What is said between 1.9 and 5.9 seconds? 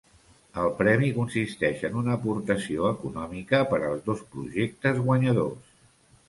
una aportació econòmica per als dos projectes guanyadors.